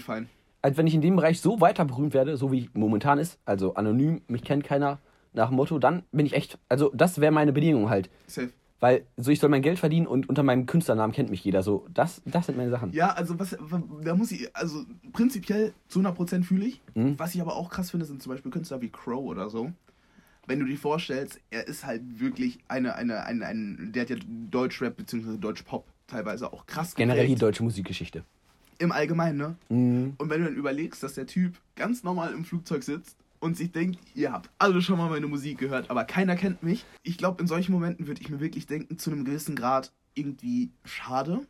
[0.63, 3.75] als wenn ich in dem Bereich so weiter berühmt werde, so wie momentan ist, also
[3.75, 4.99] anonym, mich kennt keiner,
[5.33, 8.11] nach dem Motto, dann bin ich echt, also das wäre meine Bedingung halt.
[8.27, 8.51] Safe.
[8.81, 11.63] Weil so ich soll mein Geld verdienen und unter meinem Künstlernamen kennt mich jeder.
[11.63, 12.93] So, das, das sind meine Sachen.
[12.93, 13.57] Ja, also was,
[14.03, 16.81] da muss ich, also prinzipiell zu 100% fühle ich.
[16.95, 17.19] Mhm.
[17.19, 19.71] Was ich aber auch krass finde, sind zum Beispiel Künstler wie Crow oder so.
[20.47, 24.17] Wenn du dir vorstellst, er ist halt wirklich eine, eine, eine, ein, der hat ja
[24.51, 25.37] Deutschrap bzw.
[25.37, 28.25] Deutschpop teilweise auch krass Generell die deutsche Musikgeschichte.
[28.79, 29.57] Im Allgemeinen, ne?
[29.69, 30.15] Mhm.
[30.17, 33.73] Und wenn du dann überlegst, dass der Typ ganz normal im Flugzeug sitzt und sich
[33.73, 36.85] denkt, ihr habt alle schon mal meine Musik gehört, aber keiner kennt mich.
[37.03, 40.71] Ich glaube, in solchen Momenten würde ich mir wirklich denken, zu einem gewissen Grad irgendwie
[40.85, 41.41] schade,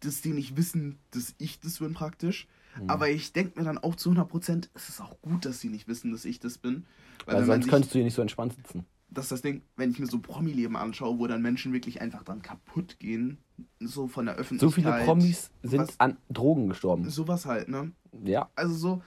[0.00, 2.46] dass die nicht wissen, dass ich das bin praktisch.
[2.80, 2.90] Mhm.
[2.90, 5.68] Aber ich denke mir dann auch zu 100 Prozent, es ist auch gut, dass sie
[5.68, 6.84] nicht wissen, dass ich das bin.
[7.24, 8.84] Weil, Weil sonst sich, könntest du hier nicht so entspannt sitzen.
[9.10, 12.22] Das ist das Ding, wenn ich mir so Promi-Leben anschaue, wo dann Menschen wirklich einfach
[12.22, 13.38] dann kaputt gehen,
[13.78, 14.84] so von der Öffentlichkeit.
[14.84, 17.08] So viele Promis sind was, an Drogen gestorben.
[17.10, 17.92] Sowas halt, ne?
[18.24, 18.50] Ja.
[18.54, 19.02] Also so,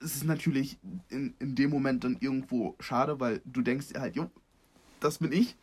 [0.00, 4.30] es ist natürlich in, in dem Moment dann irgendwo schade, weil du denkst halt, jo,
[5.00, 5.56] das bin ich.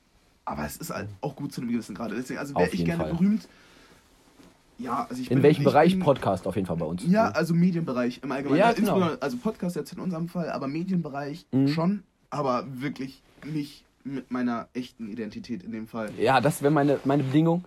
[0.48, 2.12] Aber es ist halt auch gut zu einem gewissen Grad.
[2.12, 3.14] Deswegen, also wäre ich gerne Fall.
[3.14, 3.48] berühmt.
[4.78, 7.04] Ja, also ich In bin, welchem ich Bereich bin, Podcast auf jeden Fall bei uns?
[7.08, 8.60] Ja, also Medienbereich im Allgemeinen.
[8.60, 9.00] Ja, genau.
[9.20, 11.70] Also Podcast jetzt in unserem Fall, aber Medienbereich mhm.
[11.70, 16.12] schon, aber wirklich nicht mit meiner echten Identität in dem Fall.
[16.20, 17.64] Ja, das wäre meine, meine Bedingung.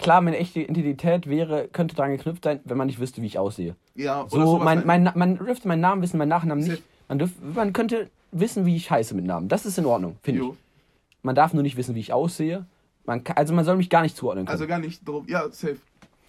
[0.00, 3.38] Klar, meine echte Identität wäre, könnte daran geknüpft sein, wenn man nicht wüsste, wie ich
[3.38, 3.76] aussehe.
[3.94, 6.82] Ja, oder so, mein, mein, man dürfte meinen Namen wissen, meinen Nachnamen nicht.
[7.06, 9.48] Man, dürf, man könnte wissen, wie ich heiße mit Namen.
[9.48, 10.50] Das ist in Ordnung, finde ich.
[11.22, 12.64] Man darf nur nicht wissen, wie ich aussehe.
[13.04, 14.54] Man kann, also man soll mich gar nicht zuordnen können.
[14.54, 15.26] Also gar nicht drum.
[15.28, 15.76] Ja, safe.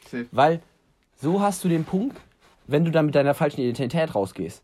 [0.10, 0.28] safe.
[0.34, 0.62] Weil
[1.22, 2.20] so hast du den Punkt,
[2.68, 4.64] wenn du dann mit deiner falschen Identität rausgehst,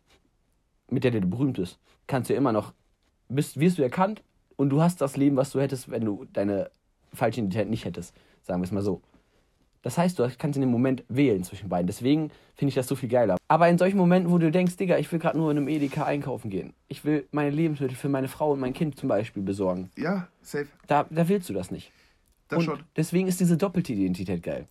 [0.90, 2.74] mit der du berühmt bist, kannst du immer noch,
[3.30, 4.22] bist, wirst du erkannt
[4.58, 6.72] und du hast das Leben, was du hättest, wenn du deine
[7.14, 8.14] falsche Identität nicht hättest.
[8.48, 9.02] Sagen wir es mal so.
[9.82, 11.86] Das heißt, du kannst in dem Moment wählen zwischen beiden.
[11.86, 13.38] Deswegen finde ich das so viel geiler.
[13.50, 16.06] Aber in solchen Momenten, wo du denkst, Digga, ich will gerade nur in einem Edeka
[16.06, 16.74] einkaufen gehen.
[16.88, 19.92] Ich will meine Lebensmittel für meine Frau und mein Kind zum Beispiel besorgen.
[19.98, 20.68] Ja, safe.
[20.88, 21.92] Da, da willst du das nicht.
[22.48, 22.84] Das und schon.
[22.96, 24.68] Deswegen ist diese doppelte Identität geil.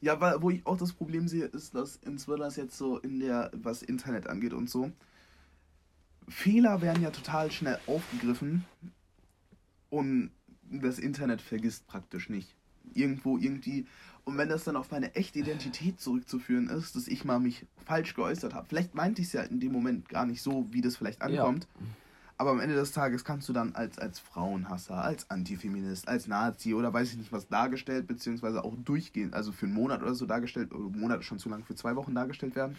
[0.00, 3.50] Ja, weil, wo ich auch das Problem sehe, ist, dass insbesondere jetzt so in der,
[3.52, 4.90] was Internet angeht und so,
[6.28, 8.64] Fehler werden ja total schnell aufgegriffen
[9.90, 10.30] und
[10.70, 12.54] das Internet vergisst praktisch nicht.
[12.94, 13.86] Irgendwo, irgendwie.
[14.24, 18.14] Und wenn das dann auf meine echte Identität zurückzuführen ist, dass ich mal mich falsch
[18.14, 20.96] geäußert habe, vielleicht meinte ich es ja in dem Moment gar nicht so, wie das
[20.96, 21.66] vielleicht ankommt.
[21.78, 21.86] Ja.
[22.40, 26.72] Aber am Ende des Tages kannst du dann als, als Frauenhasser, als Antifeminist, als Nazi
[26.72, 30.24] oder weiß ich nicht was dargestellt, beziehungsweise auch durchgehend, also für einen Monat oder so
[30.24, 32.76] dargestellt, oder Monat ist schon zu lang, für zwei Wochen dargestellt werden.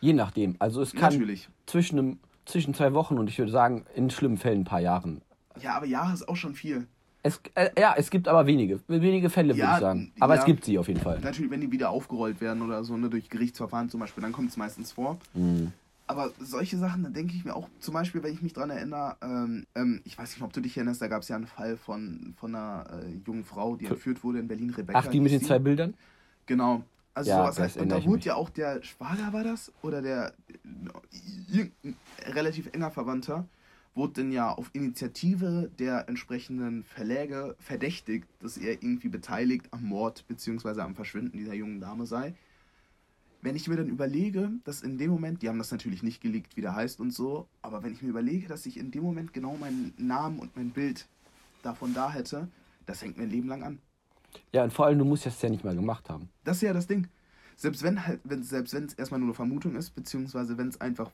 [0.00, 0.56] Je nachdem.
[0.58, 1.48] Also es kann Natürlich.
[1.64, 5.22] Zwischen, einem, zwischen zwei Wochen und ich würde sagen, in schlimmen Fällen ein paar Jahren.
[5.60, 6.86] Ja, aber Jahre ist auch schon viel.
[7.24, 10.12] Es, äh, ja, es gibt aber wenige, wenige Fälle, ja, würde ich sagen.
[10.18, 11.20] Aber ja, es gibt sie auf jeden Fall.
[11.20, 14.50] Natürlich, wenn die wieder aufgerollt werden oder so, ne, durch Gerichtsverfahren zum Beispiel, dann kommt
[14.50, 15.18] es meistens vor.
[15.34, 15.72] Mhm.
[16.08, 19.16] Aber solche Sachen, da denke ich mir auch, zum Beispiel, wenn ich mich daran erinnere,
[19.22, 21.76] ähm, ähm, ich weiß nicht, ob du dich erinnerst, da gab es ja einen Fall
[21.76, 24.98] von, von einer äh, jungen Frau, die entführt wurde in Berlin, Rebecca.
[24.98, 25.94] Ach, die mit den zwei Bildern?
[26.46, 26.82] Genau.
[27.14, 27.76] Also ja, sowas halt.
[27.76, 29.70] Und da wurde ja auch der Schwager, war das?
[29.82, 30.32] Oder der
[31.54, 33.46] äh, relativ enger Verwandter,
[33.94, 40.26] wurde dann ja auf Initiative der entsprechenden Verläge verdächtigt, dass er irgendwie beteiligt am Mord
[40.28, 40.80] bzw.
[40.80, 42.34] am Verschwinden dieser jungen Dame sei.
[43.42, 46.56] Wenn ich mir dann überlege, dass in dem Moment, die haben das natürlich nicht geleakt,
[46.56, 49.32] wie der heißt und so, aber wenn ich mir überlege, dass ich in dem Moment
[49.32, 51.08] genau meinen Namen und mein Bild
[51.62, 52.48] davon da hätte,
[52.86, 53.78] das hängt mir ein Leben lang an.
[54.52, 56.28] Ja, und vor allem, du musst das ja nicht mal gemacht haben.
[56.44, 57.08] Das ist ja das Ding.
[57.56, 60.80] Selbst wenn halt, wenn, selbst wenn es erstmal nur eine Vermutung ist, beziehungsweise wenn es
[60.80, 61.12] einfach ein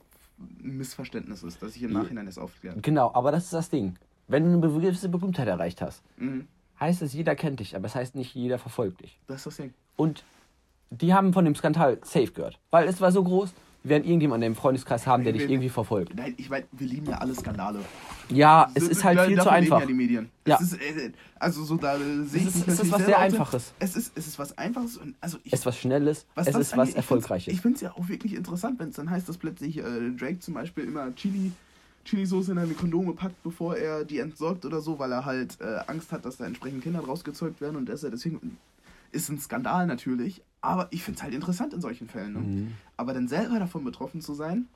[0.61, 2.79] Missverständnis ist, dass ich im Nachhinein das aufkläre.
[2.81, 3.95] Genau, aber das ist das Ding.
[4.27, 6.47] Wenn du eine gewisse Berühmtheit erreicht hast, mhm.
[6.79, 9.19] heißt es, jeder kennt dich, aber es heißt nicht, jeder verfolgt dich.
[9.27, 9.73] Das ist das Ding.
[9.95, 10.23] Und
[10.91, 12.59] die haben von dem Skandal safe gehört.
[12.71, 16.13] Weil es war so groß, wir werden irgendjemanden im Freundeskreis haben, der dich irgendwie verfolgt.
[16.15, 17.79] Nein, ich meine, wir lieben ja alle Skandale.
[18.29, 19.79] Ja, es ist halt viel zu einfach.
[19.79, 20.29] Ja die Medien.
[20.45, 20.57] Ja.
[20.61, 23.73] Es ist, äh, also so da sehe ich es ist, es ist was sehr Einfaches.
[23.79, 26.25] Es ist, es ist was Einfaches und also ich, es ist was Schnelles.
[26.35, 27.53] Was es ist was Erfolgreiches.
[27.53, 30.39] Ich finde es ja auch wirklich interessant, wenn es dann heißt, dass plötzlich äh, Drake
[30.39, 31.51] zum Beispiel immer Chili
[32.05, 35.79] Chili-Soße in eine Kondome packt, bevor er die entsorgt oder so, weil er halt äh,
[35.87, 38.57] Angst hat, dass da entsprechend Kinder draus gezeugt werden und dass er deswegen
[39.11, 42.33] ist ein Skandal natürlich, aber ich finde es halt interessant in solchen Fällen.
[42.33, 42.39] Ne?
[42.39, 42.73] Mhm.
[42.97, 44.67] Aber dann selber davon betroffen zu sein.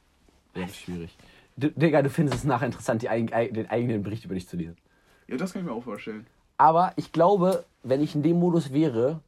[0.56, 1.16] Ja, ist schwierig.
[1.58, 4.78] Du, Digga, du findest es nachher interessant, die, den eigenen Bericht über dich zu lesen.
[5.28, 6.26] Ja, das kann ich mir auch vorstellen.
[6.58, 9.20] Aber ich glaube, wenn ich in dem Modus wäre,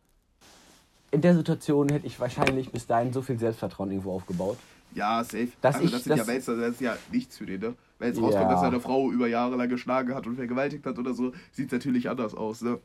[1.12, 4.58] in der Situation hätte ich wahrscheinlich bis dahin so viel Selbstvertrauen irgendwo aufgebaut.
[4.94, 5.50] Ja, safe.
[5.62, 7.76] Dass also, das, ich, das, ja, das ist ja nichts für den, ne?
[8.00, 8.52] Wenn jetzt rauskommt, ja.
[8.52, 11.72] dass seine Frau über Jahre lang geschlagen hat und vergewaltigt hat oder so, sieht es
[11.72, 12.80] natürlich anders aus, ne?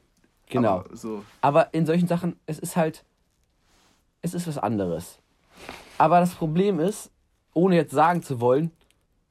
[0.49, 0.81] Genau.
[0.81, 1.25] Aber, so.
[1.41, 3.05] Aber in solchen Sachen, es ist halt,
[4.23, 5.19] es ist was anderes.
[5.99, 7.11] Aber das Problem ist,
[7.53, 8.71] ohne jetzt sagen zu wollen,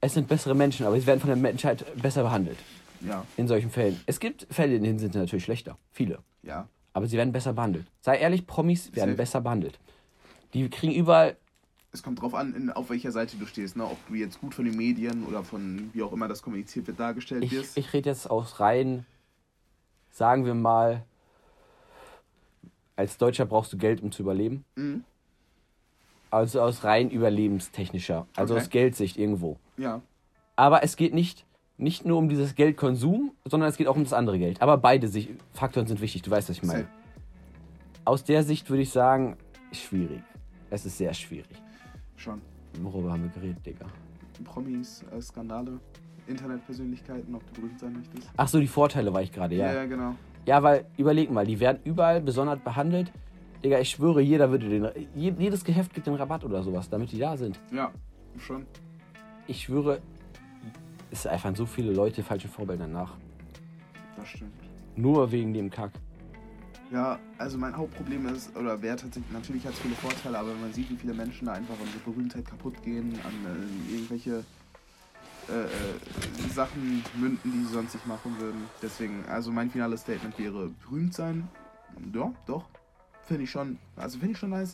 [0.01, 2.57] es sind bessere Menschen, aber sie werden von der Menschheit besser behandelt.
[3.01, 3.25] Ja.
[3.37, 3.99] In solchen Fällen.
[4.05, 5.77] Es gibt Fälle, in denen sind sie natürlich schlechter.
[5.91, 6.19] Viele.
[6.43, 6.67] Ja.
[6.93, 7.85] Aber sie werden besser behandelt.
[8.01, 9.17] Sei ehrlich, Promis werden Safe.
[9.17, 9.79] besser behandelt.
[10.53, 11.37] Die kriegen überall.
[11.91, 13.85] Es kommt drauf an, in, auf welcher Seite du stehst, ne?
[13.85, 16.99] Ob du jetzt gut von den Medien oder von wie auch immer das kommuniziert wird,
[16.99, 17.77] dargestellt ich, wirst.
[17.77, 19.05] Ich rede jetzt aus rein,
[20.11, 21.03] sagen wir mal,
[22.99, 24.65] als Deutscher brauchst du Geld, um zu überleben.
[24.75, 25.05] Mhm.
[26.31, 28.63] Also aus rein überlebenstechnischer, also okay.
[28.63, 29.57] aus Geldsicht irgendwo.
[29.77, 30.01] Ja.
[30.57, 31.45] Aber es geht nicht,
[31.77, 34.61] nicht nur um dieses Geldkonsum, sondern es geht auch um das andere Geld.
[34.61, 35.09] Aber beide
[35.53, 36.87] Faktoren sind wichtig, du weißt, was ich meine.
[38.03, 39.37] Aus der Sicht würde ich sagen,
[39.71, 40.21] schwierig.
[40.69, 41.55] Es ist sehr schwierig.
[42.17, 42.41] Schon.
[42.81, 43.85] Worüber haben wir geredet, Digga?
[44.43, 45.79] Promis, äh, Skandale,
[46.27, 48.29] Internetpersönlichkeiten, ob du berühmt sein möchtest.
[48.35, 49.67] Ach so, die Vorteile war ich gerade, ja.
[49.67, 50.15] ja, ja, genau.
[50.45, 53.11] Ja, weil, überleg mal, die werden überall besonders behandelt.
[53.63, 54.87] Digga, ich schwöre, jeder würde den.
[55.15, 57.59] je- Jedes Geheft gibt den Rabatt oder sowas, damit die da sind.
[57.71, 57.91] Ja,
[58.37, 58.65] schon.
[59.47, 59.99] Ich schwöre,
[61.11, 63.15] es eifern so viele Leute falsche Vorbilder nach.
[64.15, 64.53] Das stimmt.
[64.95, 65.91] Nur wegen dem Kack.
[66.91, 70.61] Ja, also mein Hauptproblem ist, oder wäre tatsächlich, natürlich hat es viele Vorteile, aber wenn
[70.61, 74.43] man sieht, wie viele Menschen da einfach an so Berühmtheit kaputt gehen, an äh, irgendwelche
[75.49, 78.63] äh, äh, Sachen münden, die sie sonst nicht machen würden.
[78.81, 81.47] Deswegen, also mein finales Statement wäre berühmt sein.
[82.13, 82.65] Ja, doch.
[83.23, 84.73] Finde ich schon, also finde ich schon nice.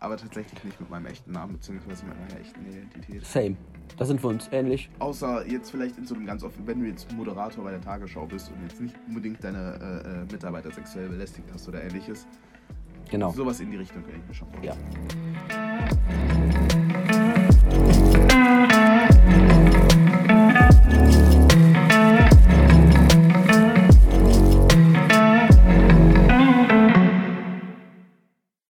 [0.00, 3.24] Aber tatsächlich nicht mit meinem echten Namen, beziehungsweise mit meiner echten Identität.
[3.24, 3.56] Same.
[3.96, 4.90] Da sind wir uns ähnlich.
[4.98, 8.26] Außer jetzt vielleicht in so einem ganz offen, wenn du jetzt Moderator bei der Tagesschau
[8.26, 12.26] bist und jetzt nicht unbedingt deine äh, äh, Mitarbeiter sexuell belästigt hast oder ähnliches.
[13.10, 13.32] Genau.
[13.32, 14.78] Sowas in die Richtung kann ich mir schon vorstellen.
[15.48, 16.43] Ja.